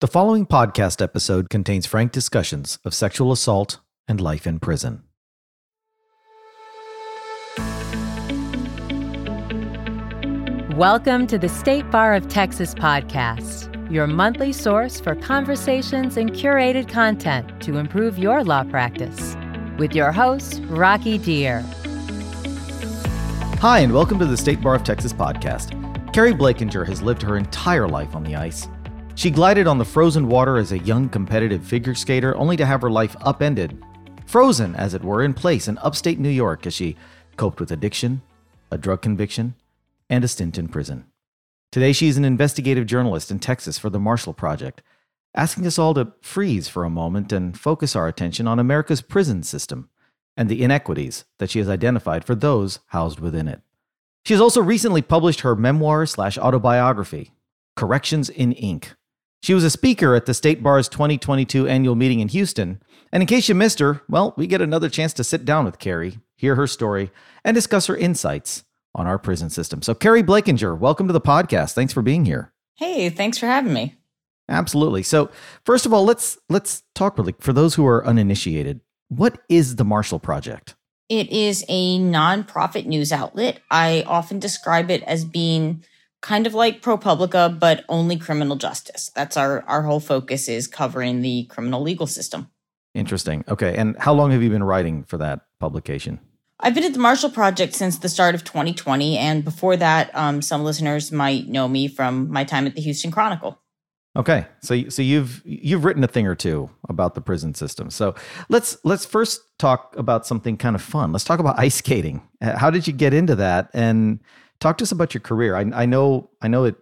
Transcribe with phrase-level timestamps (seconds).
[0.00, 5.02] The following podcast episode contains frank discussions of sexual assault and life in prison.
[10.76, 16.88] Welcome to the State Bar of Texas podcast, your monthly source for conversations and curated
[16.88, 19.34] content to improve your law practice.
[19.78, 21.64] With your host, Rocky Dhir.
[23.58, 25.74] Hi, and welcome to the State Bar of Texas podcast.
[26.14, 28.68] Keri Blakinger has lived her entire life on the ice.
[29.18, 32.82] She glided on the frozen water as a young competitive figure skater, only to have
[32.82, 33.82] her life upended,
[34.26, 36.94] frozen, as it were, in place in upstate New York as she
[37.36, 38.22] coped with addiction,
[38.70, 39.56] a drug conviction,
[40.08, 41.04] and a stint in prison.
[41.72, 44.84] Today, she's an investigative journalist in Texas for the Marshall Project,
[45.34, 49.42] asking us all to freeze for a moment and focus our attention on America's prison
[49.42, 49.88] system
[50.36, 53.62] and the inequities that she has identified for those housed within it.
[54.24, 57.32] She has also recently published her memoir slash autobiography,
[57.74, 58.94] Corrections in Ink
[59.40, 62.82] she was a speaker at the State Bar's 2022 annual meeting in Houston.
[63.12, 65.78] And in case you missed her, well, we get another chance to sit down with
[65.78, 67.10] Keri, hear her story,
[67.44, 69.80] and discuss her insights on our prison system.
[69.82, 71.72] So, Keri Blakinger, welcome to the podcast.
[71.72, 72.52] Thanks for being here.
[72.74, 73.96] Hey, thanks for having me.
[74.48, 75.02] Absolutely.
[75.02, 75.30] So,
[75.64, 78.80] first of all, let's let's talk really for those who are uninitiated.
[79.08, 80.74] What is the Marshall Project?
[81.08, 83.60] It is a nonprofit news outlet.
[83.70, 85.84] I often describe it as being
[86.20, 89.10] kind of like ProPublica, but only criminal justice.
[89.14, 92.50] That's our our whole focus is covering the criminal legal system.
[92.94, 93.44] Interesting.
[93.48, 96.20] Okay, and how long have you been writing for that publication?
[96.60, 100.42] I've been at the Marshall Project since the start of 2020, and before that, um,
[100.42, 103.60] some listeners might know me from my time at the Houston Chronicle.
[104.16, 107.90] Okay, so so you've you've written a thing or two about the prison system.
[107.90, 108.16] So
[108.48, 111.12] let's let's first talk about something kind of fun.
[111.12, 112.22] Let's talk about ice skating.
[112.40, 114.18] How did you get into that, and
[114.60, 115.56] Talk to us about your career.
[115.56, 116.76] I, I know I know it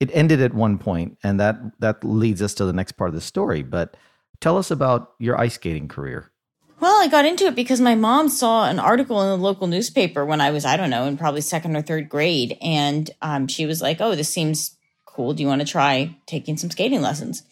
[0.00, 3.14] it ended at one point, and that that leads us to the next part of
[3.14, 3.62] the story.
[3.62, 3.96] But
[4.40, 6.30] tell us about your ice skating career.
[6.80, 10.26] Well, I got into it because my mom saw an article in the local newspaper
[10.26, 12.58] when I was, I don't know, in probably second or third grade.
[12.60, 15.32] And um, she was like, Oh, this seems cool.
[15.32, 17.44] Do you want to try taking some skating lessons?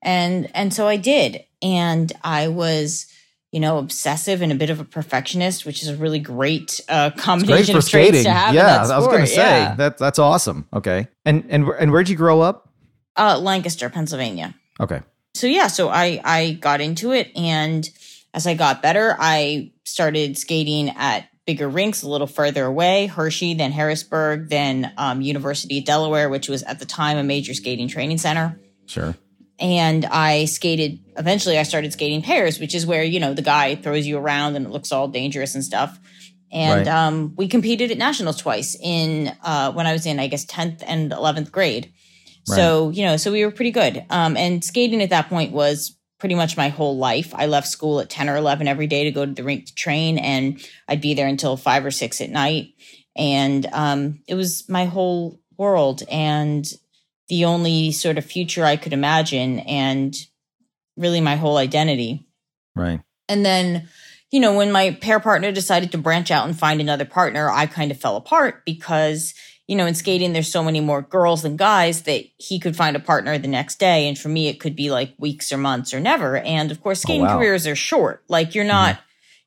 [0.00, 1.44] And and so I did.
[1.60, 3.06] And I was
[3.52, 7.10] you know, obsessive and a bit of a perfectionist, which is a really great uh,
[7.10, 8.54] combination great of traits to have.
[8.54, 9.74] Yeah, I was going to say yeah.
[9.76, 10.66] that that's awesome.
[10.72, 12.68] Okay, and and and where'd you grow up?
[13.16, 14.54] Uh, Lancaster, Pennsylvania.
[14.80, 15.00] Okay.
[15.34, 17.88] So yeah, so I I got into it, and
[18.34, 23.54] as I got better, I started skating at bigger rinks a little further away, Hershey,
[23.54, 27.88] then Harrisburg, then um, University of Delaware, which was at the time a major skating
[27.88, 28.60] training center.
[28.84, 29.14] Sure
[29.58, 31.00] and I skated.
[31.16, 34.56] Eventually, I started skating pairs, which is where you know the guy throws you around
[34.56, 35.98] and it looks all dangerous and stuff.
[36.50, 37.06] And right.
[37.06, 40.82] um, we competed at nationals twice in uh, when I was in, I guess, tenth
[40.86, 41.92] and eleventh grade.
[42.48, 42.56] Right.
[42.56, 44.04] So you know, so we were pretty good.
[44.10, 47.32] Um, and skating at that point was pretty much my whole life.
[47.34, 49.74] I left school at ten or eleven every day to go to the rink to
[49.74, 52.68] train, and I'd be there until five or six at night.
[53.16, 56.02] And um, it was my whole world.
[56.10, 56.64] And
[57.28, 60.14] the only sort of future I could imagine and
[60.96, 62.26] really my whole identity.
[62.74, 63.00] Right.
[63.28, 63.88] And then,
[64.30, 67.66] you know, when my pair partner decided to branch out and find another partner, I
[67.66, 69.34] kind of fell apart because,
[69.66, 72.96] you know, in skating, there's so many more girls than guys that he could find
[72.96, 74.08] a partner the next day.
[74.08, 76.38] And for me, it could be like weeks or months or never.
[76.38, 77.38] And of course, oh, skating oh, wow.
[77.38, 78.24] careers are short.
[78.28, 79.02] Like you're not, mm-hmm.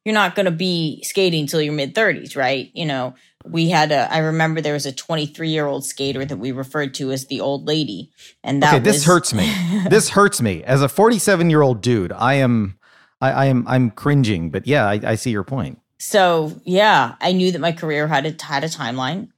[0.05, 2.69] you're not going to be skating till your mid 30s, right?
[2.73, 3.15] You know,
[3.45, 6.93] we had a i remember there was a 23 year old skater that we referred
[6.95, 8.11] to as the old lady
[8.43, 9.51] and that okay this was, hurts me.
[9.89, 10.63] This hurts me.
[10.63, 12.77] As a 47 year old dude i am
[13.19, 15.79] I, I, am i'm cringing but yeah I, I, see your point.
[15.97, 19.29] So yeah i knew that my career had a had a timeline.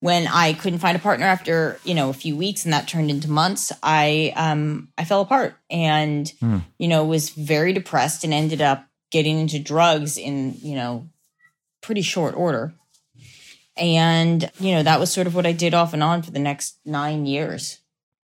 [0.00, 3.10] When i couldn't find a partner after you know a few weeks and that turned
[3.10, 6.58] into months i um i fell apart and hmm.
[6.78, 11.08] you know was very depressed and ended up getting into drugs in you know
[11.82, 12.72] pretty short order
[13.80, 16.38] and you know that was sort of what i did off and on for the
[16.38, 17.80] next nine years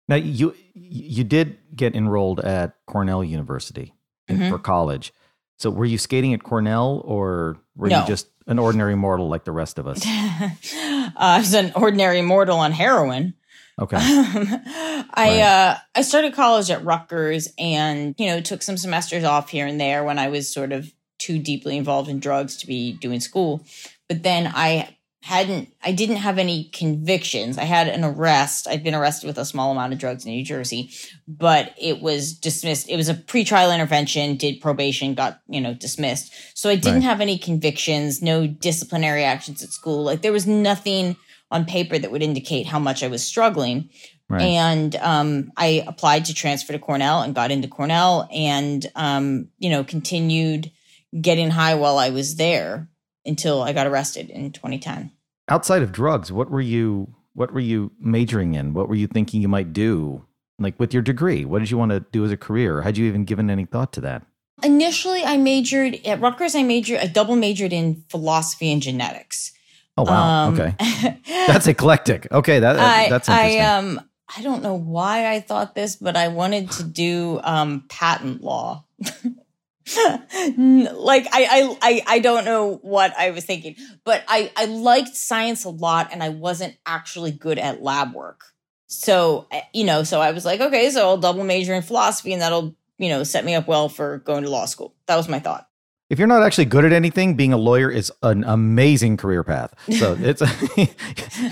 [0.08, 3.94] now you you did get enrolled at cornell university
[4.30, 4.50] mm-hmm.
[4.50, 5.14] for college
[5.58, 8.02] so were you skating at cornell or were no.
[8.02, 10.50] you just an ordinary mortal like the rest of us uh,
[11.16, 13.34] i was an ordinary mortal on heroin
[13.80, 13.98] Okay.
[14.02, 15.40] I right.
[15.40, 19.80] uh I started college at Rutgers and you know took some semesters off here and
[19.80, 23.64] there when I was sort of too deeply involved in drugs to be doing school.
[24.10, 24.97] But then I
[25.28, 27.58] hadn't I didn't have any convictions.
[27.58, 28.66] I had an arrest.
[28.66, 30.90] I'd been arrested with a small amount of drugs in New Jersey,
[31.28, 32.90] but it was dismissed.
[32.90, 36.32] It was a pretrial intervention, did probation, got, you know, dismissed.
[36.58, 37.10] So I didn't right.
[37.10, 40.06] have any convictions, no disciplinary actions at school.
[40.06, 41.18] Like there was nothing
[41.52, 43.90] on paper that would indicate how much I was struggling.
[44.30, 44.44] Right.
[44.44, 49.70] And um, I applied to transfer to Cornell and got into Cornell and, um, you
[49.70, 50.72] know, continued
[51.20, 52.88] getting high while I was there
[53.26, 55.12] until I got arrested in 2010.
[55.50, 58.74] Outside of drugs, what were you what were you majoring in?
[58.74, 60.26] What were you thinking you might do?
[60.60, 62.82] Like with your degree, what did you want to do as a career?
[62.82, 64.24] Had you even given any thought to that?
[64.64, 66.56] Initially, I majored at Rutgers.
[66.56, 69.54] I majored, I double majored in philosophy and genetics.
[69.98, 70.48] Oh wow!
[70.48, 72.28] Um, okay, that's eclectic.
[72.32, 73.62] Okay, that, I, that's interesting.
[73.62, 74.02] I um,
[74.36, 78.84] I don't know why I thought this, but I wanted to do um patent law.
[80.58, 85.64] like I, I I don't know what I was thinking, but I I liked science
[85.64, 88.42] a lot, and I wasn't actually good at lab work.
[88.88, 92.34] So eh, you know, so I was like, okay, so I'll double major in philosophy,
[92.34, 94.94] and that'll you know set me up well for going to law school.
[95.06, 95.68] That was my thought.
[96.10, 99.74] If you're not actually good at anything, being a lawyer is an amazing career path.
[99.98, 100.42] So it's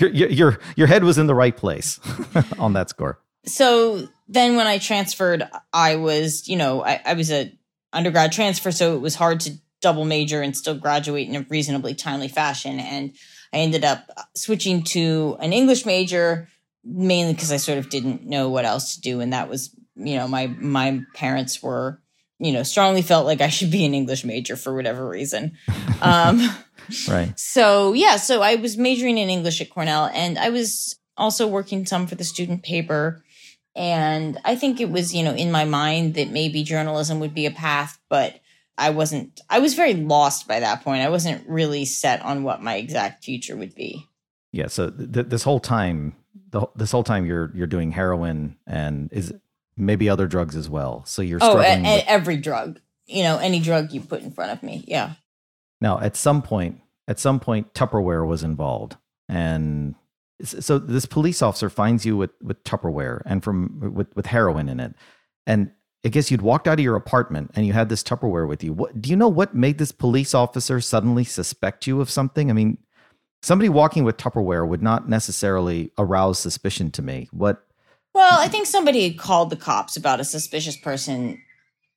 [0.00, 2.00] your, your your head was in the right place
[2.58, 3.20] on that score.
[3.46, 7.56] So then when I transferred, I was you know I, I was a
[7.92, 11.94] undergrad transfer, so it was hard to double major and still graduate in a reasonably
[11.94, 12.80] timely fashion.
[12.80, 13.12] And
[13.52, 16.48] I ended up switching to an English major
[16.86, 20.16] mainly because I sort of didn't know what else to do, and that was you
[20.16, 22.00] know my my parents were
[22.38, 25.56] you know strongly felt like I should be an English major for whatever reason.
[26.02, 26.42] Um,
[27.08, 27.32] right.
[27.40, 31.86] So yeah, so I was majoring in English at Cornell, and I was also working
[31.86, 33.24] some for the student paper.
[33.76, 37.44] And I think it was, you know, in my mind that maybe journalism would be
[37.44, 38.40] a path, but
[38.78, 41.02] I wasn't, I was very lost by that point.
[41.02, 44.06] I wasn't really set on what my exact future would be.
[44.50, 44.68] Yeah.
[44.68, 46.16] So th- this whole time,
[46.50, 49.34] the, this whole time you're, you're doing heroin and is
[49.76, 51.04] maybe other drugs as well.
[51.04, 51.86] So you're oh, struggling.
[51.86, 54.84] Oh, with- every drug, you know, any drug you put in front of me.
[54.88, 55.12] Yeah.
[55.82, 58.96] Now, at some point, at some point, Tupperware was involved
[59.28, 59.94] and
[60.42, 64.80] so this police officer finds you with with Tupperware and from with with heroin in
[64.80, 64.94] it,
[65.46, 65.70] and
[66.04, 68.72] I guess you'd walked out of your apartment and you had this Tupperware with you.
[68.72, 69.28] What do you know?
[69.28, 72.48] What made this police officer suddenly suspect you of something?
[72.48, 72.78] I mean,
[73.42, 77.28] somebody walking with Tupperware would not necessarily arouse suspicion to me.
[77.32, 77.66] What?
[78.14, 81.42] Well, I think somebody called the cops about a suspicious person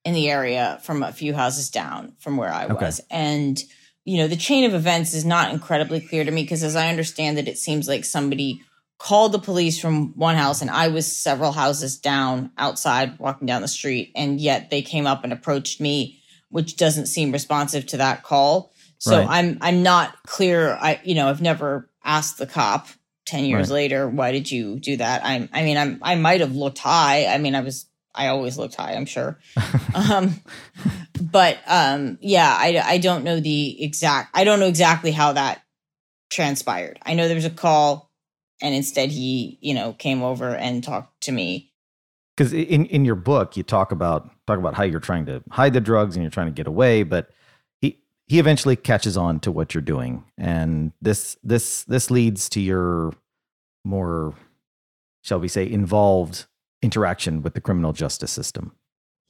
[0.04, 3.08] in the area from a few houses down from where I was, okay.
[3.12, 3.62] and
[4.10, 6.90] you know, the chain of events is not incredibly clear to me because as I
[6.90, 8.64] understand it, it seems like somebody
[8.98, 13.62] called the police from one house and I was several houses down outside walking down
[13.62, 14.12] the street.
[14.16, 18.74] And yet they came up and approached me, which doesn't seem responsive to that call.
[18.98, 19.28] So right.
[19.30, 20.72] I'm I'm not clear.
[20.72, 22.88] I you know, I've never asked the cop
[23.28, 23.76] 10 years right.
[23.76, 25.24] later, why did you do that?
[25.24, 27.28] I I mean, I'm I might have looked high.
[27.28, 27.86] I mean, I was
[28.16, 29.38] I always looked high, I'm sure.
[29.94, 30.42] um,
[31.32, 35.62] but um, yeah, I, I don't know the exact, I don't know exactly how that
[36.30, 37.00] transpired.
[37.04, 38.10] I know there was a call
[38.62, 41.72] and instead he, you know, came over and talked to me.
[42.36, 45.74] Because in, in your book, you talk about talk about how you're trying to hide
[45.74, 47.30] the drugs and you're trying to get away, but
[47.82, 52.62] he he eventually catches on to what you're doing, and this this this leads to
[52.62, 53.12] your
[53.84, 54.36] more,
[55.22, 56.46] shall we say, involved
[56.82, 58.74] interaction with the criminal justice system.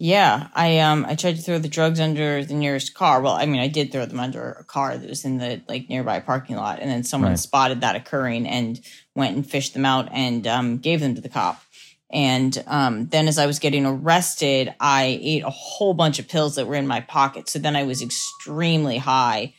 [0.02, 3.22] Yeah, I um I tried to throw the drugs under the nearest car.
[3.22, 5.90] Well, I mean, I did throw them under a car that was in the like
[5.90, 7.40] nearby parking lot, and then someone right.
[7.40, 8.80] spotted that occurring and
[9.14, 11.62] went and fished them out and um, gave them to the cop.
[12.10, 16.56] And um, then, as I was getting arrested, I ate a whole bunch of pills
[16.56, 17.50] that were in my pocket.
[17.50, 19.54] So then I was extremely high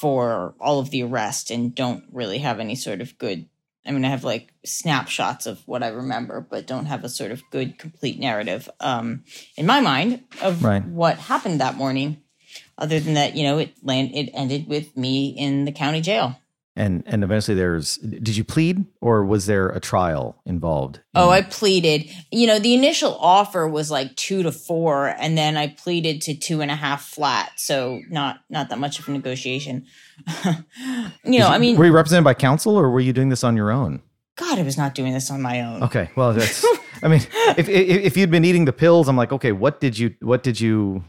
[0.00, 3.46] for all of the arrest and don't really have any sort of good
[3.86, 7.30] I mean, I have like snapshots of what I remember, but don't have a sort
[7.30, 9.24] of good, complete narrative um,
[9.56, 10.84] in my mind of right.
[10.84, 12.22] what happened that morning.
[12.78, 16.38] Other than that, you know, it land it ended with me in the county jail.
[16.76, 17.98] And and eventually, there's.
[17.98, 20.96] Did you plead, or was there a trial involved?
[20.96, 22.10] In- oh, I pleaded.
[22.32, 26.34] You know, the initial offer was like two to four, and then I pleaded to
[26.34, 27.52] two and a half flat.
[27.56, 29.86] So not not that much of a negotiation.
[31.24, 33.56] you know, I mean, were you represented by counsel or were you doing this on
[33.56, 34.02] your own?
[34.36, 35.82] God, I was not doing this on my own.
[35.84, 36.64] Okay, well, that's.
[37.02, 37.20] I mean,
[37.56, 40.42] if, if if you'd been eating the pills, I'm like, okay, what did you what
[40.42, 41.04] did you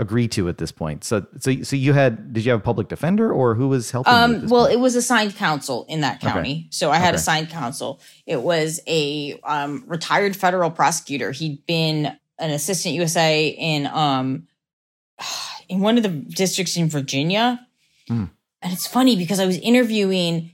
[0.00, 1.04] agree to at this point?
[1.04, 4.12] So so so you had did you have a public defender or who was helping?
[4.12, 4.74] Um, well, point?
[4.74, 6.68] it was assigned counsel in that county, okay.
[6.70, 7.16] so I had okay.
[7.16, 8.00] assigned counsel.
[8.26, 11.30] It was a um, retired federal prosecutor.
[11.30, 14.48] He'd been an assistant USA in um
[15.68, 17.66] in one of the districts in Virginia.
[18.08, 18.30] Mm.
[18.62, 20.50] And it's funny because I was interviewing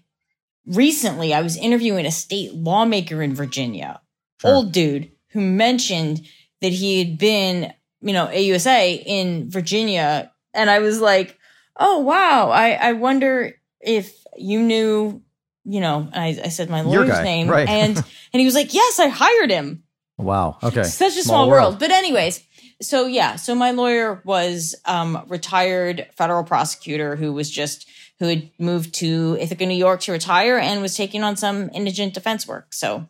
[0.67, 4.01] recently, I was interviewing a state lawmaker in Virginia,
[4.41, 4.55] sure.
[4.55, 6.27] old dude, who mentioned
[6.61, 7.73] that he had been,
[8.07, 10.33] you know, AUSA in Virginia.
[10.55, 11.39] And I was like,
[11.79, 15.23] oh, wow, I, I wonder if you knew
[15.69, 17.69] you know, I, I said my lawyer's guy, name, right.
[17.69, 17.97] and
[18.33, 19.83] and he was like, "Yes, I hired him."
[20.17, 20.59] Wow.
[20.63, 20.85] Okay.
[20.85, 21.79] Such a small, world.
[21.79, 22.43] But anyways,
[22.81, 28.51] so yeah, so my lawyer was um, retired federal prosecutor who was just who had
[28.59, 32.73] moved to Ithaca, New York to retire and was taking on some indigent defense work.
[32.73, 33.09] So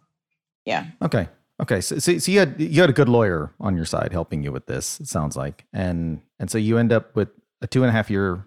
[0.65, 0.87] yeah.
[1.03, 1.29] Okay.
[1.61, 1.81] Okay.
[1.81, 4.53] So, so, so you had you had a good lawyer on your side helping you
[4.53, 5.01] with this.
[5.01, 7.29] It sounds like, and and so you end up with
[7.63, 8.47] a two and a half year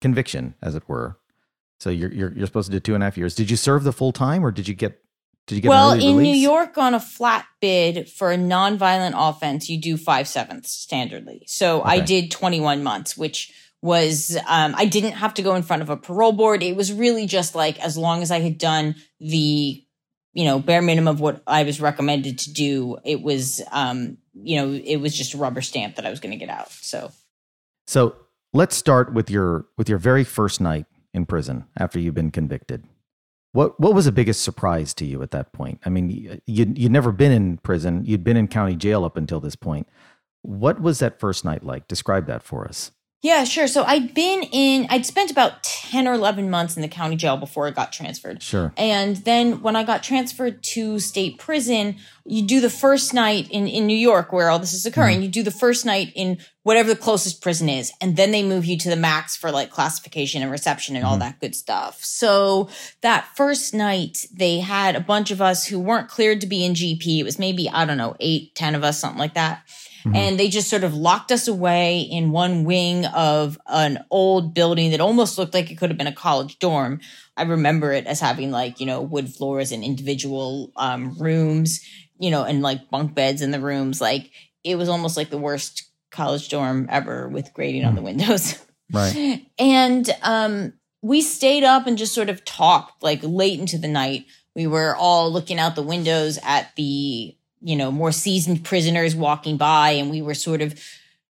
[0.00, 1.18] conviction, as it were.
[1.80, 3.34] So you're you're you're supposed to do two and a half years.
[3.34, 5.02] Did you serve the full time, or did you get
[5.46, 6.22] did you get well in release?
[6.22, 11.40] New York on a flat bid for a nonviolent offense, you do five sevenths standardly.
[11.46, 15.82] So I did 21 months, which was um, I didn't have to go in front
[15.82, 16.62] of a parole board.
[16.62, 19.84] It was really just like as long as I had done the
[20.32, 24.56] you know bare minimum of what I was recommended to do, it was um, you
[24.56, 26.70] know it was just a rubber stamp that I was going to get out.
[26.70, 27.12] So
[27.86, 28.16] So
[28.52, 32.84] let's start with your with your very first night in prison after you've been convicted.
[33.52, 35.80] What what was the biggest surprise to you at that point?
[35.84, 38.04] I mean, you you'd never been in prison.
[38.04, 39.88] You'd been in county jail up until this point.
[40.40, 41.86] What was that first night like?
[41.86, 42.92] Describe that for us.
[43.22, 43.68] Yeah, sure.
[43.68, 47.36] So I'd been in, I'd spent about 10 or 11 months in the county jail
[47.36, 48.42] before I got transferred.
[48.42, 48.72] Sure.
[48.76, 53.68] And then when I got transferred to state prison, you do the first night in,
[53.68, 55.16] in New York where all this is occurring.
[55.16, 55.22] Mm-hmm.
[55.22, 57.92] You do the first night in whatever the closest prison is.
[58.00, 61.12] And then they move you to the max for like classification and reception and all
[61.12, 61.20] mm-hmm.
[61.20, 62.02] that good stuff.
[62.02, 62.70] So
[63.02, 66.72] that first night, they had a bunch of us who weren't cleared to be in
[66.74, 67.20] GP.
[67.20, 69.62] It was maybe, I don't know, eight, ten of us, something like that
[70.04, 74.90] and they just sort of locked us away in one wing of an old building
[74.90, 77.00] that almost looked like it could have been a college dorm.
[77.36, 81.80] I remember it as having like, you know, wood floors and individual um, rooms,
[82.18, 84.00] you know, and like bunk beds in the rooms.
[84.00, 84.30] Like
[84.64, 88.58] it was almost like the worst college dorm ever with grading on the windows.
[88.92, 89.46] Right.
[89.58, 94.26] And um, we stayed up and just sort of talked like late into the night.
[94.54, 99.56] We were all looking out the windows at the, you know, more seasoned prisoners walking
[99.56, 100.78] by, and we were sort of,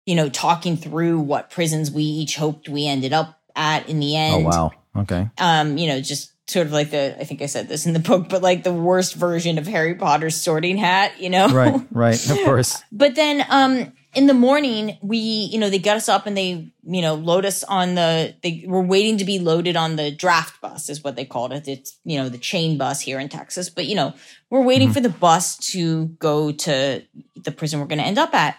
[0.07, 4.17] you know, talking through what prisons we each hoped we ended up at in the
[4.17, 4.47] end.
[4.47, 4.73] Oh wow.
[4.97, 5.29] Okay.
[5.39, 8.01] Um, you know, just sort of like the I think I said this in the
[8.01, 11.49] book, but like the worst version of Harry Potter's sorting hat, you know?
[11.49, 11.81] Right.
[11.91, 12.31] Right.
[12.31, 12.83] Of course.
[12.91, 16.73] But then um in the morning, we, you know, they got us up and they,
[16.83, 20.61] you know, load us on the they were waiting to be loaded on the draft
[20.61, 21.69] bus, is what they called it.
[21.69, 23.71] It's, you know, the chain bus here in Texas.
[23.71, 24.15] But, you know,
[24.51, 27.03] we're waiting for the bus to go to
[27.37, 28.57] the prison we're gonna end up at.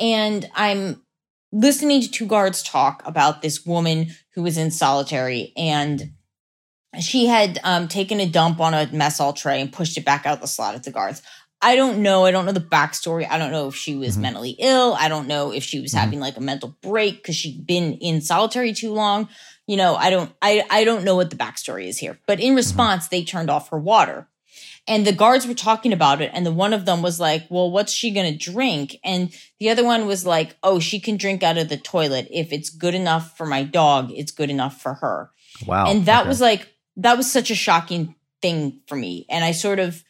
[0.00, 1.02] And I'm
[1.52, 6.12] listening to two guards talk about this woman who was in solitary and
[7.00, 10.24] she had um, taken a dump on a mess hall tray and pushed it back
[10.24, 11.22] out the slot at the guards.
[11.66, 12.24] I don't know.
[12.24, 13.26] I don't know the backstory.
[13.28, 14.20] I don't know if she was Mhm.
[14.20, 14.94] mentally ill.
[14.98, 15.98] I don't know if she was Mhm.
[15.98, 19.28] having like a mental break because she'd been in solitary too long.
[19.66, 20.30] You know, I don't.
[20.40, 22.18] I I don't know what the backstory is here.
[22.26, 24.28] But in response, they turned off her water,
[24.86, 26.30] and the guards were talking about it.
[26.32, 29.84] And the one of them was like, "Well, what's she gonna drink?" And the other
[29.84, 32.28] one was like, "Oh, she can drink out of the toilet.
[32.30, 35.30] If it's good enough for my dog, it's good enough for her."
[35.66, 35.86] Wow.
[35.90, 36.28] and that Okay.
[36.28, 36.68] was like
[36.98, 40.04] that was such a shocking thing for me and i sort of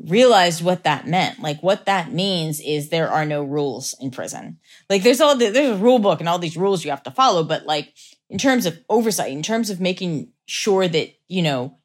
[0.00, 1.40] realized what that meant.
[1.40, 4.58] Like what that means is there are no rules in prison.
[4.88, 7.10] Like there's all the, there's a rule book and all these rules you have to
[7.10, 7.92] follow but like
[8.30, 11.78] in terms of oversight in terms of making sure that you know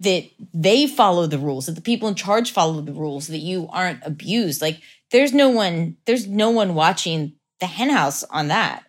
[0.00, 3.68] that they follow the rules that the people in charge follow the rules that you
[3.72, 4.60] aren't abused.
[4.60, 8.84] Like there's no one there's no one watching the henhouse on that.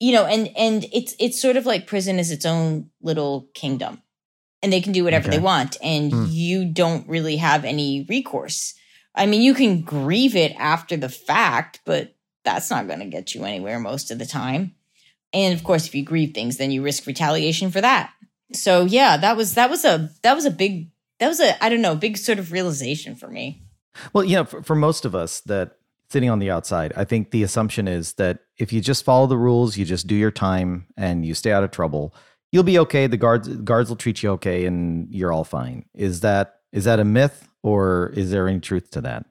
[0.00, 4.02] You know and and it's it's sort of like prison is its own little kingdom
[4.66, 5.36] and they can do whatever Okay.
[5.36, 6.26] they want and Hmm.
[6.28, 8.74] you don't really have any recourse
[9.14, 13.34] i mean you can grieve it after the fact but that's not going to get
[13.34, 14.74] you anywhere most of the time
[15.32, 18.10] and of course if you grieve things then you risk retaliation for that
[18.52, 21.68] so yeah that was that was a that was a big that was a i
[21.68, 23.62] don't know big sort of realization for me
[24.12, 25.78] Well, you know, for, for most of us that
[26.10, 29.38] sitting on the outside, I think the assumption is that if you just follow the
[29.38, 32.14] rules, you just do your time and you stay out of trouble,
[32.52, 33.06] you'll be okay.
[33.06, 35.84] The guards guards will treat you okay and you're all fine.
[35.94, 39.26] Is that is that a myth or is there any truth to that?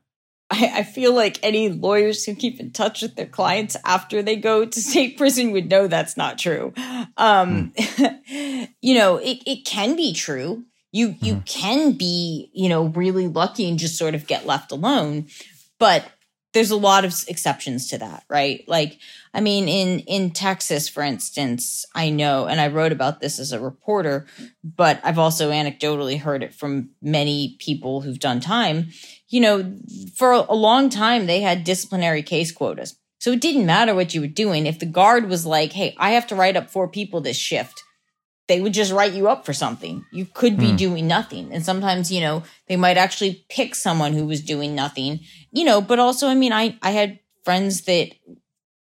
[0.51, 4.35] I, I feel like any lawyers who keep in touch with their clients after they
[4.35, 6.73] go to state prison would know that's not true.
[7.17, 7.73] Um,
[8.81, 10.65] you know, it, it can be true.
[10.91, 15.27] You you can be, you know, really lucky and just sort of get left alone.
[15.77, 16.05] But
[16.55, 18.63] there's a lot of exceptions to that, right?
[18.65, 18.97] Like,
[19.33, 23.51] I mean, in in Texas, for instance, I know, and I wrote about this as
[23.51, 24.25] a reporter,
[24.63, 28.87] but I've also anecdotally heard it from many people who've done time.
[29.27, 29.75] You know,
[30.15, 32.97] for a long time, they had disciplinary case quotas.
[33.19, 34.65] So it didn't matter what you were doing.
[34.65, 37.83] If the guard was like, hey, I have to write up four people this shift,
[38.47, 40.05] they would just write you up for something.
[40.11, 40.77] You could be mm.
[40.77, 41.51] doing nothing.
[41.51, 45.21] And sometimes, you know, they might actually pick someone who was doing nothing,
[45.51, 48.11] you know, but also, I mean, I, I had friends that,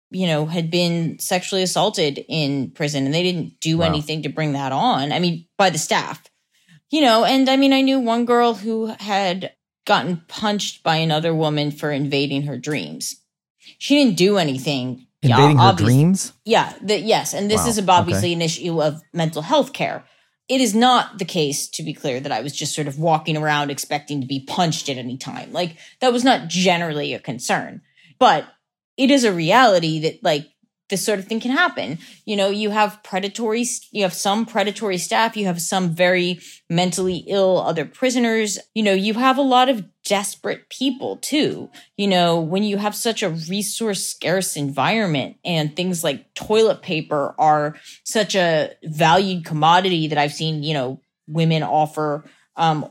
[0.09, 3.85] you know, had been sexually assaulted in prison and they didn't do wow.
[3.85, 5.11] anything to bring that on.
[5.11, 6.23] I mean, by the staff,
[6.89, 9.53] you know, and I mean, I knew one girl who had
[9.85, 13.15] gotten punched by another woman for invading her dreams.
[13.79, 16.33] She didn't do anything invading yeah, her dreams.
[16.45, 17.67] Yeah, the, yes, and this wow.
[17.67, 18.33] is obviously okay.
[18.33, 20.05] an issue of mental health care.
[20.47, 23.35] It is not the case, to be clear, that I was just sort of walking
[23.35, 25.51] around expecting to be punched at any time.
[25.51, 27.81] Like that was not generally a concern,
[28.17, 28.47] but
[28.95, 30.47] it is a reality that like
[30.89, 31.99] this sort of thing can happen.
[32.25, 37.25] You know, you have predatory, you have some predatory staff, you have some very mentally
[37.27, 38.57] ill other prisoners.
[38.73, 41.69] You know, you have a lot of desperate people too.
[41.97, 47.35] You know, when you have such a resource scarce environment and things like toilet paper
[47.37, 52.23] are such a valued commodity that I've seen, you know, women offer
[52.55, 52.89] um,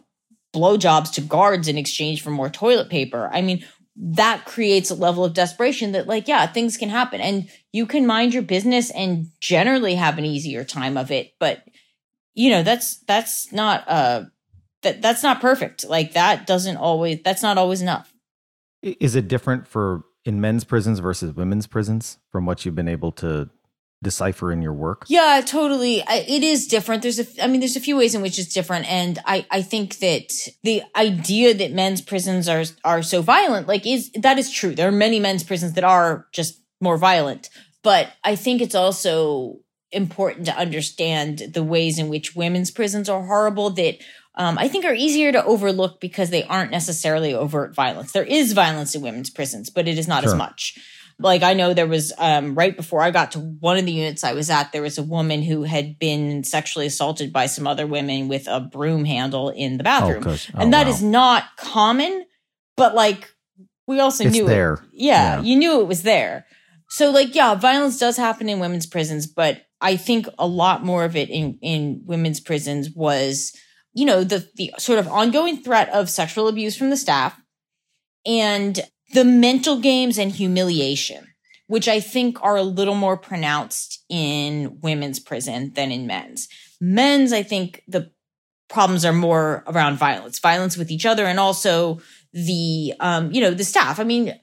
[0.55, 3.31] blowjobs to guards in exchange for more toilet paper.
[3.33, 3.65] I mean,
[3.99, 8.07] that creates a level of desperation that like yeah things can happen and you can
[8.07, 11.63] mind your business and generally have an easier time of it but
[12.35, 14.25] you know that's that's not uh
[14.87, 18.13] that that's not perfect like that doesn't always that's not always enough
[18.83, 23.13] is it different for in men's prisons versus women's prisons from what you've been able
[23.13, 23.51] to
[24.03, 25.05] decipher in your work?
[25.09, 26.03] Yeah, totally.
[26.07, 27.03] I, it is different.
[27.03, 29.63] There's a, I mean, there's a few ways in which it's different, and I, I
[29.63, 34.51] think that the idea that men's prisons are are so violent, like, is that is
[34.51, 34.75] true.
[34.75, 37.49] There are many men's prisons that are just more violent,
[37.83, 39.61] but I think it's also
[39.93, 43.99] important to understand the ways in which women's prisons are horrible that
[44.37, 48.13] um, I think are easier to overlook because they aren't necessarily overt violence.
[48.13, 50.33] There is violence in women's prisons, but it is not sure.
[50.33, 50.79] as much.
[51.19, 54.23] Like I know there was um, right before I got to one of the units
[54.23, 57.87] I was at, there was a woman who had been sexually assaulted by some other
[57.87, 60.93] women with a broom handle in the bathroom, oh, oh, and that wow.
[60.93, 62.27] is not common.
[62.77, 63.31] But like
[63.87, 64.75] we also it's knew there.
[64.75, 66.45] It, yeah, yeah, you knew it was there.
[66.91, 71.05] So like yeah, violence does happen in women's prisons, but I think a lot more
[71.05, 73.57] of it in in women's prisons was
[73.97, 77.41] you know the the sort of ongoing threat of sexual abuse from the staff
[78.27, 78.81] and
[79.15, 81.27] the mental games and humiliation,
[81.67, 86.49] which I think are a little more pronounced in women's prison than in men's.
[86.81, 88.11] Men's, I think the
[88.69, 92.01] problems are more around violence, violence with each other, and also
[92.33, 93.99] the, um, you know, the staff.
[93.99, 94.39] I mean,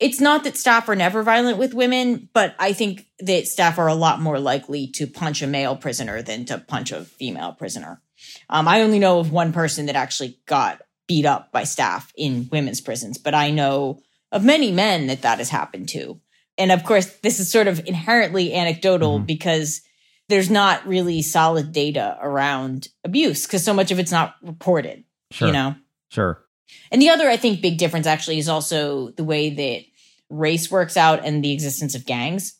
[0.00, 3.88] it's not that staff are never violent with women, but I think that staff are
[3.88, 8.00] a lot more likely to punch a male prisoner than to punch a female prisoner.
[8.48, 12.48] Um, I only know of one person that actually got beat up by staff in
[12.52, 16.20] women's prisons, but I know of many men that that has happened to.
[16.58, 19.26] And of course, this is sort of inherently anecdotal mm-hmm.
[19.26, 19.80] because
[20.28, 25.48] there's not really solid data around abuse because so much of it's not reported, sure.
[25.48, 25.74] you know?
[26.10, 26.42] Sure.
[26.90, 29.84] And the other, I think, big difference actually is also the way that
[30.28, 32.57] race works out and the existence of gangs.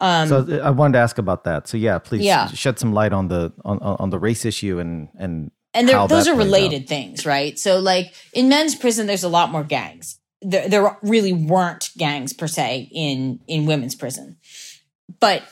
[0.00, 1.66] Um, so I wanted to ask about that.
[1.66, 2.46] So yeah, please yeah.
[2.48, 6.34] shed some light on the on, on the race issue and and and those are
[6.34, 6.88] related out.
[6.88, 7.58] things, right?
[7.58, 10.18] So, like in men's prison, there's a lot more gangs.
[10.40, 14.36] There, there really weren't gangs per se in in women's prison,
[15.20, 15.42] but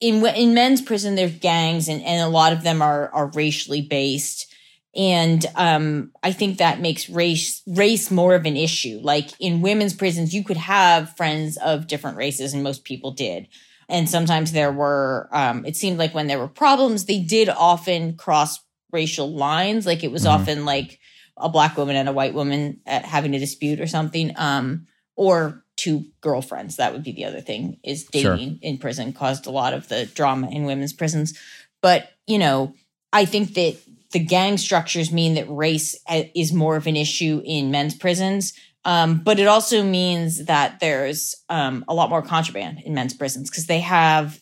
[0.00, 3.82] in in men's prison, there's gangs, and and a lot of them are are racially
[3.82, 4.52] based.
[4.94, 9.00] And um, I think that makes race race more of an issue.
[9.02, 13.48] Like in women's prisons, you could have friends of different races, and most people did.
[13.88, 18.16] And sometimes there were, um, it seemed like when there were problems, they did often
[18.16, 18.58] cross
[18.90, 19.86] racial lines.
[19.86, 20.40] Like it was mm-hmm.
[20.40, 20.98] often like
[21.36, 24.32] a black woman and a white woman having a dispute or something.
[24.36, 26.76] Um, or two girlfriends.
[26.76, 28.58] That would be the other thing is dating sure.
[28.62, 31.38] in prison caused a lot of the drama in women's prisons.
[31.82, 32.74] But, you know,
[33.12, 33.76] I think that
[34.12, 38.54] the gang structures mean that race uh, is more of an issue in men's prisons.
[38.86, 43.50] Um, but it also means that there's um, a lot more contraband in men's prisons
[43.50, 44.40] because they have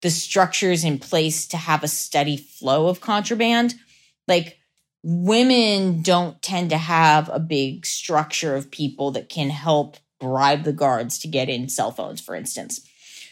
[0.00, 3.74] the structures in place to have a steady flow of contraband.
[4.26, 4.56] Like
[5.02, 10.72] women don't tend to have a big structure of people that can help bribe the
[10.72, 12.80] guards to get in cell phones, for instance.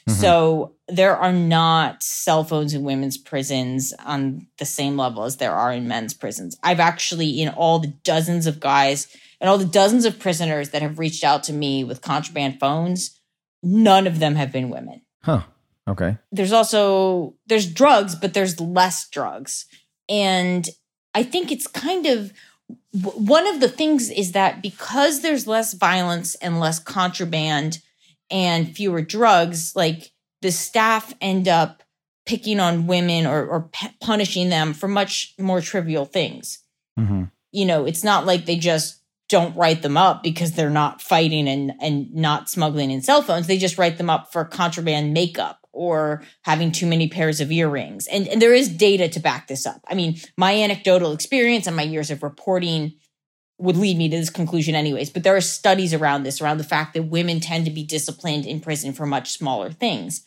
[0.09, 0.21] Mm-hmm.
[0.21, 5.55] So there are not cell phones in women's prisons on the same level as there
[5.55, 6.59] are in men's prisons.
[6.63, 9.09] I've actually, in all the dozens of guys
[9.41, 13.19] and all the dozens of prisoners that have reached out to me with contraband phones,
[13.63, 15.01] none of them have been women.
[15.23, 15.43] Huh.
[15.89, 16.19] Okay.
[16.33, 19.67] There's also there's drugs, but there's less drugs.
[20.09, 20.69] And
[21.15, 22.33] I think it's kind of
[23.03, 27.81] one of the things is that because there's less violence and less contraband
[28.31, 31.83] and fewer drugs, like the staff end up
[32.27, 36.61] picking on women or, or p- punishing them for much more trivial things.
[36.99, 37.25] Mm-hmm.
[37.53, 41.49] You know, it's not like they just don't write them up because they're not fighting
[41.49, 43.47] and and not smuggling in cell phones.
[43.47, 48.07] They just write them up for contraband makeup or having too many pairs of earrings.
[48.07, 49.81] And, and there is data to back this up.
[49.89, 52.95] I mean, my anecdotal experience and my years of reporting
[53.59, 56.65] would lead me to this conclusion anyways but there are studies around this around the
[56.65, 60.27] fact that women tend to be disciplined in prison for much smaller things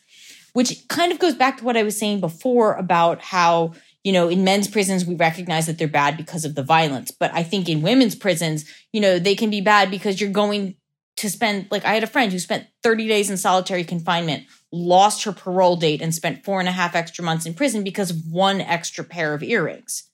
[0.52, 3.72] which kind of goes back to what i was saying before about how
[4.04, 7.10] you know in men's prisons we recognize that they're bad because of the violence.
[7.10, 10.76] But i think in women's prisons you know they can be bad because you're going
[11.16, 15.24] to spend like i had a friend who spent 30 days in solitary confinement lost
[15.24, 18.16] her parole date and spent four and a half extra months in prison because of
[18.30, 20.04] one extra pair of earrings.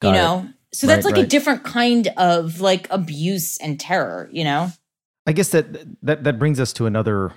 [0.00, 0.38] Got you know?
[0.48, 0.54] it.
[0.74, 1.24] So that's right, like right.
[1.24, 4.70] a different kind of like abuse and terror you know
[5.26, 5.66] i guess that
[6.02, 7.32] that that brings us to another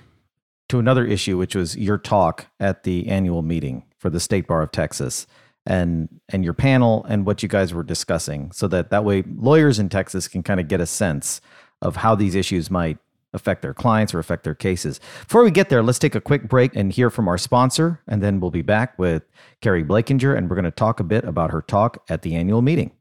[0.68, 4.62] to another issue which was your talk at the annual meeting for the state bar
[4.62, 5.26] of texas
[5.66, 9.78] and and your panel and what you guys were discussing so that that way lawyers
[9.78, 11.40] in texas can kind of get a sense
[11.80, 12.98] of how these issues might
[13.34, 15.00] affect their clients or affect their cases.
[15.24, 18.22] Before we get there, let's take a quick break and hear from our sponsor, and
[18.22, 19.22] then we'll be back with
[19.60, 22.62] Keri Blakinger, and we're going to talk a bit about her talk at the annual
[22.62, 22.92] meeting.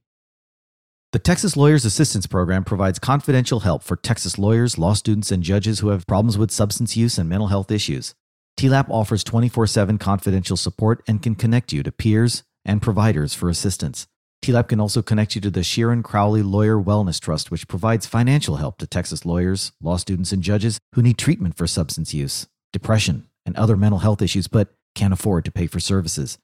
[1.17, 5.79] The Texas Lawyers Assistance Program provides confidential help for Texas lawyers, law students, and judges
[5.79, 8.13] who have problems with substance use and mental health issues.
[8.55, 13.49] TLAP offers 24 7 confidential support and can connect you to peers and providers for
[13.49, 14.05] assistance.
[14.43, 18.57] TLAP can also connect you to the Sheeran Crowley Lawyer Wellness Trust, which provides financial
[18.57, 23.27] help to Texas lawyers, law students, and judges who need treatment for substance use, depression,
[23.43, 26.37] and other mental health issues but can't afford to pay for services.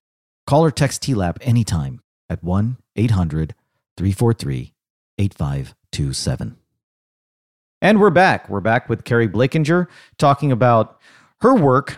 [0.48, 3.54] Call or text TLAP anytime at 1 800
[3.98, 4.74] 343
[5.18, 6.58] 8527.
[7.82, 8.50] And we're back.
[8.50, 11.00] We're back with Keri Blakinger talking about
[11.42, 11.98] her work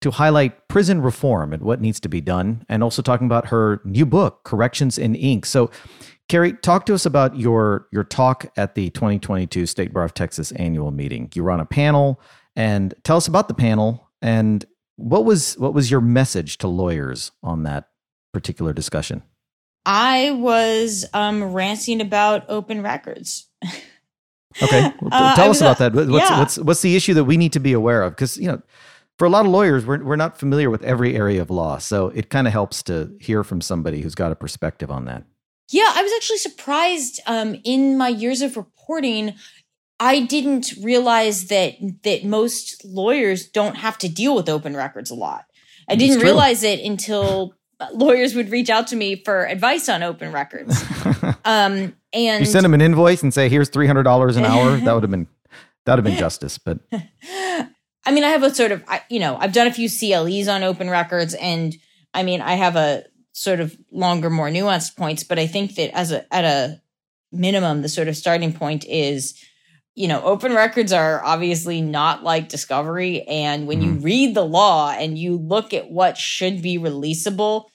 [0.00, 3.80] to highlight prison reform and what needs to be done, and also talking about her
[3.84, 5.46] new book, Corrections in Ink.
[5.46, 5.70] So,
[6.28, 10.50] Keri, talk to us about your your talk at the 2022 State Bar of Texas
[10.52, 11.30] annual meeting.
[11.34, 12.20] You were on a panel,
[12.56, 14.64] and tell us about the panel and
[14.96, 17.88] what was what was your message to lawyers on that
[18.32, 19.22] particular discussion?
[19.84, 23.48] I was um, ranting about open records.
[24.62, 25.94] okay, well, uh, tell us about that.
[25.94, 26.38] What's, yeah.
[26.38, 28.12] what's what's the issue that we need to be aware of?
[28.12, 28.62] Because you know
[29.18, 31.78] for a lot of lawyers, we're, we're not familiar with every area of law.
[31.78, 35.24] So it kind of helps to hear from somebody who's got a perspective on that.
[35.70, 39.34] Yeah, I was actually surprised um, in my years of reporting.
[40.00, 45.14] I didn't realize that that most lawyers don't have to deal with open records a
[45.14, 45.44] lot.
[45.88, 47.54] I didn't realize it until
[47.92, 50.82] lawyers would reach out to me for advice on open records.
[51.44, 54.76] um, and you send them an invoice and say, "Here's three hundred dollars an hour."
[54.76, 55.26] that would have been
[55.84, 56.58] that would have been justice.
[56.58, 59.88] But I mean, I have a sort of, I, you know, I've done a few
[59.88, 61.74] CLEs on open records, and
[62.12, 65.96] I mean, I have a sort of longer, more nuanced points, but I think that
[65.96, 66.82] as a at a
[67.30, 69.40] minimum, the sort of starting point is,
[69.94, 73.84] you know, open records are obviously not like discovery, and when mm.
[73.84, 74.04] you mm-hmm.
[74.04, 77.66] read the law and you look at what should be releasable,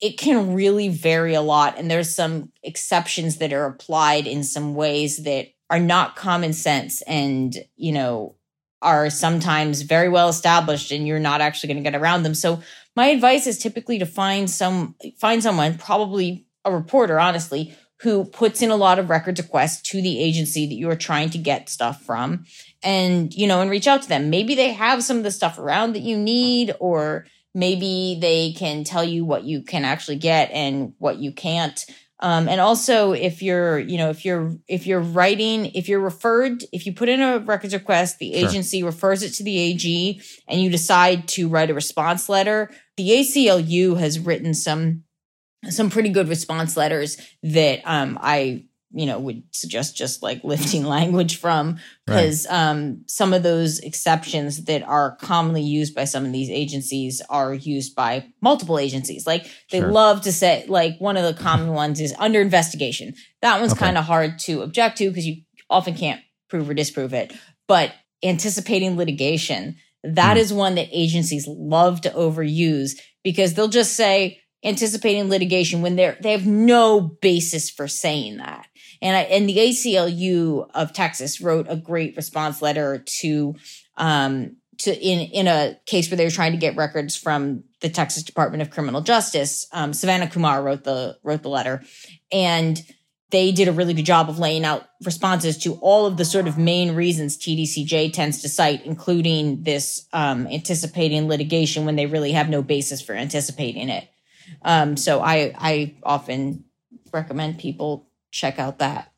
[0.00, 4.74] it can really vary a lot, and there's some exceptions that are applied in some
[4.74, 8.36] ways that are not common sense, and you know
[8.82, 12.34] are sometimes very well established and you're not actually going to get around them.
[12.34, 12.62] So
[12.94, 18.60] my advice is typically to find some find someone, probably a reporter, honestly, who puts
[18.60, 21.68] in a lot of records requests to the agency that you are trying to get
[21.68, 22.44] stuff from
[22.82, 24.30] and you know and reach out to them.
[24.30, 28.84] Maybe they have some of the stuff around that you need or maybe they can
[28.84, 31.84] tell you what you can actually get and what you can't.
[32.20, 36.64] Um, and also if you're you know if you're if you're writing if you're referred
[36.72, 38.48] if you put in a records request the sure.
[38.48, 43.10] agency refers it to the ag and you decide to write a response letter the
[43.10, 45.02] aclu has written some
[45.70, 50.84] some pretty good response letters that um, i you know would suggest just like lifting
[50.96, 52.70] language from because right.
[52.70, 57.52] um, some of those exceptions that are commonly used by some of these agencies are
[57.52, 59.90] used by multiple agencies like they sure.
[59.90, 63.84] love to say like one of the common ones is under investigation that one's okay.
[63.86, 67.32] kind of hard to object to because you often can't prove or disprove it
[67.68, 70.40] but anticipating litigation that mm.
[70.40, 72.92] is one that agencies love to overuse
[73.24, 78.66] because they'll just say anticipating litigation when they're they have no basis for saying that
[79.02, 83.54] and I, and the ACLU of Texas wrote a great response letter to
[83.96, 87.88] um, to in in a case where they were trying to get records from the
[87.88, 89.66] Texas Department of Criminal Justice.
[89.72, 91.82] Um, Savannah Kumar wrote the wrote the letter,
[92.32, 92.80] and
[93.30, 96.46] they did a really good job of laying out responses to all of the sort
[96.46, 102.32] of main reasons TDCJ tends to cite, including this um, anticipating litigation when they really
[102.32, 104.08] have no basis for anticipating it.
[104.62, 106.64] Um, so I I often
[107.12, 109.12] recommend people check out that.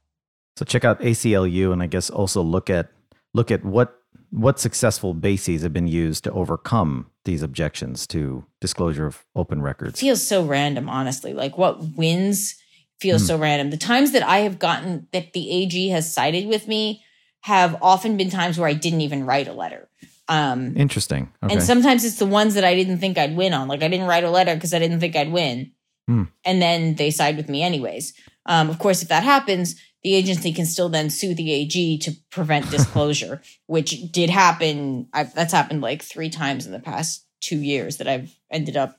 [0.57, 2.91] So check out ACLU, and I guess also look at
[3.35, 3.95] look at what
[4.31, 9.99] what successful bases have been used to overcome these objections to disclosure of open records.
[9.99, 11.33] It feels so random, honestly.
[11.33, 12.57] Like what wins
[13.01, 13.27] feels mm.
[13.29, 13.71] so random.
[13.71, 17.05] The times that I have gotten that the AG has sided with me
[17.43, 19.88] have often been times where I didn't even write a letter.
[20.29, 21.33] Um, Interesting.
[21.43, 21.55] Okay.
[21.55, 23.67] And sometimes it's the ones that I didn't think I'd win on.
[23.69, 25.73] Like I didn't write a letter because I didn't think I'd win.
[26.09, 26.29] Mm.
[26.45, 28.14] And then they side with me anyways.
[28.47, 32.12] Um, of course, if that happens, the agency can still then sue the AG to
[32.31, 35.09] prevent disclosure, which did happen.
[35.12, 38.99] I've, that's happened like three times in the past two years that I've ended up,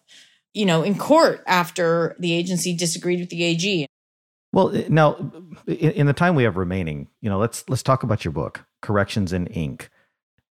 [0.53, 3.85] you know, in court after the agency disagreed with the AG.
[4.51, 5.31] Well, now,
[5.67, 9.31] in, the time we have remaining, you know, let's let's talk about your book, Corrections
[9.31, 9.91] in Ink.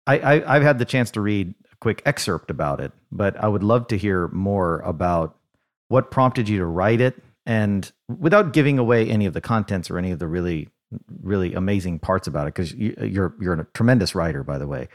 [0.08, 3.48] I, I I've had the chance to read a quick excerpt about it, but I
[3.48, 5.38] would love to hear more about
[5.90, 9.98] what prompted you to write it, and without giving away any of the contents or
[9.98, 10.70] any of the really
[11.22, 14.88] really amazing parts about it, because you, you're you're a tremendous writer, by the way.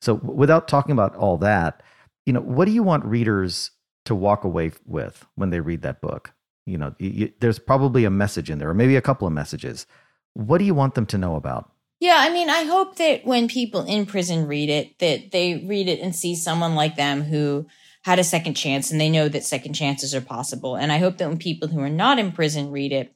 [0.00, 1.82] So, without talking about all that,
[2.26, 3.70] you know, what do you want readers
[4.04, 6.32] to walk away with when they read that book?
[6.70, 9.86] you know you, there's probably a message in there or maybe a couple of messages
[10.34, 13.48] what do you want them to know about yeah i mean i hope that when
[13.48, 17.66] people in prison read it that they read it and see someone like them who
[18.02, 21.18] had a second chance and they know that second chances are possible and i hope
[21.18, 23.14] that when people who are not in prison read it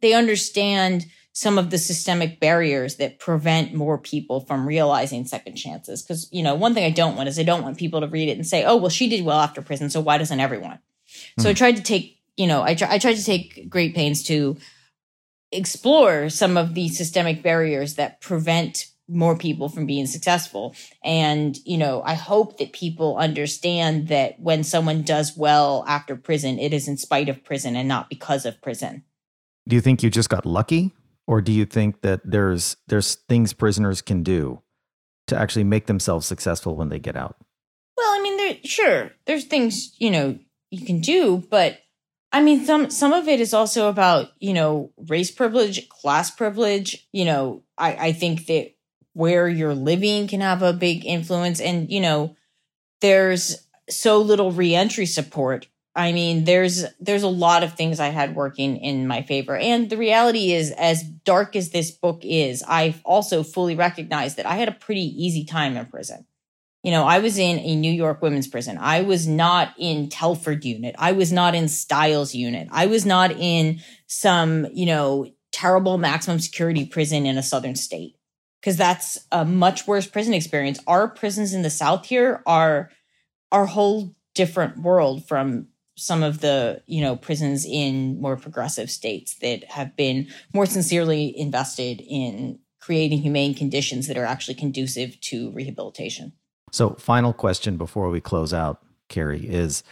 [0.00, 6.02] they understand some of the systemic barriers that prevent more people from realizing second chances
[6.02, 8.28] because you know one thing i don't want is i don't want people to read
[8.28, 10.78] it and say oh well she did well after prison so why doesn't everyone
[11.38, 11.50] so mm.
[11.50, 11.56] i hmm.
[11.56, 14.56] tried to take you know, I, try, I tried to take great pains to
[15.52, 20.74] explore some of the systemic barriers that prevent more people from being successful.
[21.04, 26.58] And, you know, I hope that people understand that when someone does well after prison,
[26.58, 29.04] it is in spite of prison and not because of prison.
[29.68, 30.92] Do you think you just got lucky?
[31.28, 34.62] Or do you think that there's there's things prisoners can do
[35.26, 37.36] to actually make themselves successful when they get out?
[37.96, 40.38] Well, I mean, there sure, there's things, you know,
[40.70, 41.78] you can do, but
[42.32, 47.06] I mean, some some of it is also about you know race privilege, class privilege.
[47.12, 48.72] You know, I I think that
[49.12, 52.36] where you're living can have a big influence, and you know,
[53.00, 55.68] there's so little reentry support.
[55.94, 59.88] I mean, there's there's a lot of things I had working in my favor, and
[59.88, 64.56] the reality is, as dark as this book is, I also fully recognize that I
[64.56, 66.26] had a pretty easy time in prison.
[66.86, 68.78] You know, I was in a New York women's prison.
[68.80, 70.94] I was not in Telford unit.
[70.96, 72.68] I was not in Stiles unit.
[72.70, 78.14] I was not in some, you know, terrible maximum security prison in a southern state
[78.60, 80.78] because that's a much worse prison experience.
[80.86, 82.92] Our prisons in the South here are
[83.50, 89.34] our whole different world from some of the you know prisons in more progressive states
[89.40, 95.50] that have been more sincerely invested in creating humane conditions that are actually conducive to
[95.50, 96.32] rehabilitation.
[96.72, 99.82] So, final question before we close out, Keri, is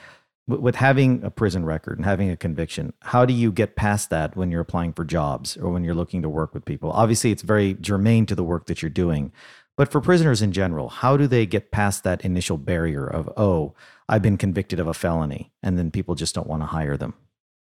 [0.47, 4.37] with having a prison record and having a conviction, how do you get past that
[4.37, 6.91] when you're applying for jobs or when you're looking to work with people?
[6.91, 9.33] Obviously, it's very germane to the work that you're doing.
[9.77, 13.75] But for prisoners in general, how do they get past that initial barrier of, oh,
[14.09, 17.15] I've been convicted of a felony, and then people just don't want to hire them?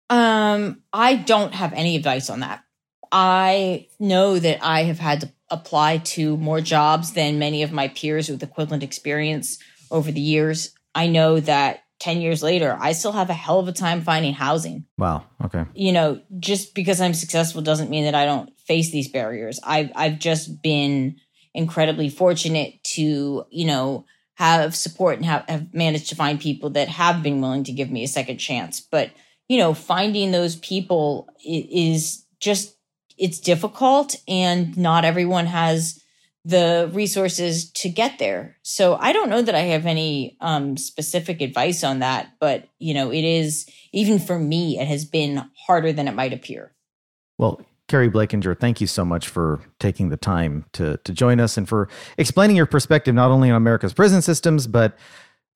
[0.08, 2.64] Um, I don't have any advice on that.
[3.12, 7.88] I know that I have had to apply to more jobs than many of my
[7.88, 9.58] peers with equivalent experience
[9.90, 10.72] over the years.
[10.94, 14.32] I know that 10 years later, I still have a hell of a time finding
[14.32, 14.86] housing.
[14.96, 15.24] Wow.
[15.44, 15.64] Okay.
[15.74, 19.60] You know, just because I'm successful doesn't mean that I don't face these barriers.
[19.62, 21.16] I've, I've just been
[21.52, 26.88] incredibly fortunate to, you know, have support and have, have managed to find people that
[26.88, 28.80] have been willing to give me a second chance.
[28.80, 29.10] But,
[29.48, 32.74] you know, finding those people is just
[33.20, 36.02] it's difficult and not everyone has
[36.44, 38.56] the resources to get there.
[38.62, 42.94] So I don't know that I have any um, specific advice on that, but you
[42.94, 46.72] know, it is even for me, it has been harder than it might appear.
[47.36, 51.58] Well, Keri Blakinger, thank you so much for taking the time to to join us
[51.58, 54.96] and for explaining your perspective not only on America's prison systems, but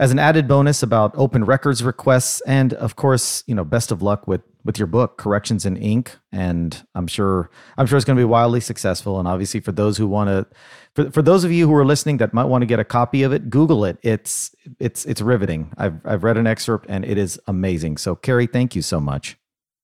[0.01, 4.03] as an added bonus about open records requests and of course you know best of
[4.03, 8.17] luck with with your book corrections in ink and i'm sure i'm sure it's going
[8.17, 9.19] to be wildly successful.
[9.19, 10.47] And obviously for those who want to
[10.95, 13.23] for, for those of you who are listening that might want to get a copy
[13.23, 13.99] of it google it.
[14.03, 15.73] It's it's it's riveting.
[15.77, 17.99] I've i've read an excerpt and it is amazing.
[17.99, 19.37] So keri thank you so much.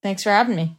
[0.02, 0.76] Thanks for having me.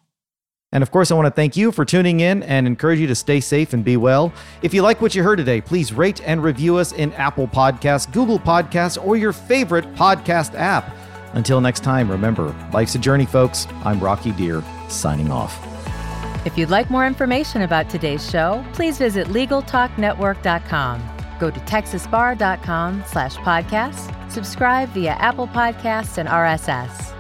[0.74, 3.16] And of course, I want to thank you for tuning in and encourage you to
[3.16, 4.32] stay safe and be well.
[4.62, 8.12] If you like what you heard today, please rate and review us in Apple Podcasts,
[8.12, 11.01] Google Podcasts, or your favorite podcast app.
[11.34, 13.68] Until next time, remember, life's a journey, folks.
[13.84, 15.58] I'm Rocky Dhir, signing off.
[16.46, 21.04] If you'd like more information about today's show, please visit LegalTalkNetwork.com.
[21.40, 27.12] Go to TexasBar.com slash podcast, subscribe via Apple Podcasts and RSS.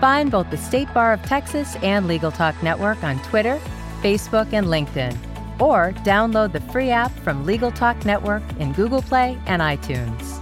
[0.00, 3.60] Find both the State Bar of Texas and Legal Talk Network on Twitter,
[4.02, 5.16] Facebook, and LinkedIn,
[5.60, 10.41] or download the free app from Legal Talk Network in Google Play and iTunes.